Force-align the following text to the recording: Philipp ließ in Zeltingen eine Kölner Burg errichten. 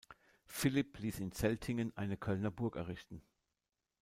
Philipp 0.47 0.97
ließ 0.97 1.19
in 1.19 1.31
Zeltingen 1.31 1.95
eine 1.95 2.17
Kölner 2.17 2.49
Burg 2.49 2.75
errichten. 2.75 3.21